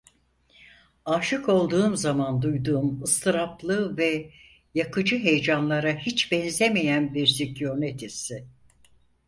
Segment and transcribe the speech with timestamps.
[1.05, 4.31] Aşık olduğum zaman duyduğum ıstıraplı ve
[4.75, 8.47] yakıcı heyecanlara hiç benzemeyen bir sükunet hissi.